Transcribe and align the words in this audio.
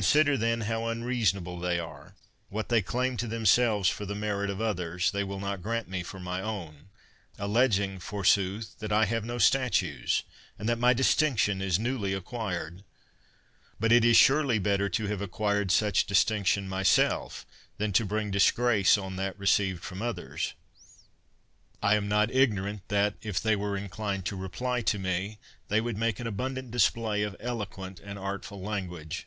Consider, 0.00 0.38
then, 0.38 0.62
how 0.62 0.86
unrea 0.88 1.20
sonable 1.20 1.60
they 1.60 1.78
are; 1.78 2.14
what 2.48 2.70
they 2.70 2.80
claim 2.80 3.18
to 3.18 3.26
themselves 3.26 3.90
for 3.90 4.06
the 4.06 4.14
merit 4.14 4.48
of 4.48 4.58
others, 4.58 5.10
they 5.10 5.22
will 5.22 5.38
not 5.38 5.60
grant 5.60 5.84
to 5.88 5.90
me 5.92 6.02
for 6.02 6.18
my 6.18 6.40
own, 6.40 6.88
alleging, 7.38 7.98
forsooth, 7.98 8.74
that 8.78 8.90
I 8.90 9.04
have 9.04 9.22
no 9.22 9.36
statues, 9.36 10.22
and 10.58 10.66
that 10.66 10.78
my 10.78 10.94
distinction 10.94 11.60
is 11.60 11.78
newly 11.78 12.14
ac 12.14 12.22
quired; 12.22 12.84
but 13.78 13.92
it 13.92 14.02
is 14.02 14.16
surely 14.16 14.58
better 14.58 14.88
to 14.88 15.08
have 15.08 15.20
acquired 15.20 15.70
such 15.70 16.06
distinction 16.06 16.70
myself 16.70 17.44
than 17.76 17.92
to 17.92 18.06
bring 18.06 18.30
disgrace 18.30 18.96
on 18.96 19.16
that 19.16 19.38
received 19.38 19.84
from 19.84 20.00
others. 20.00 20.54
I 21.82 21.96
am 21.96 22.08
not 22.08 22.30
ignorant 22.30 22.88
that, 22.88 23.16
if 23.20 23.42
they 23.42 23.56
were 23.56 23.76
inclined 23.76 24.24
to 24.24 24.36
reply 24.36 24.80
to 24.80 24.98
me, 24.98 25.38
they 25.68 25.82
would 25.82 25.98
make 25.98 26.18
an 26.18 26.26
abundant 26.26 26.70
display 26.70 27.20
of 27.22 27.36
eloquent 27.40 28.00
and 28.02 28.18
artful 28.18 28.62
language. 28.62 29.26